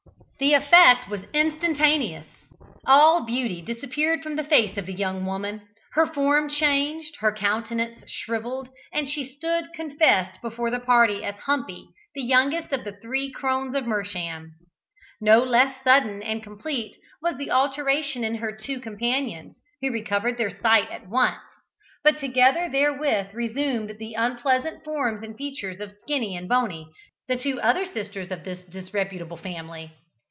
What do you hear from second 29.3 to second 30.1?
family.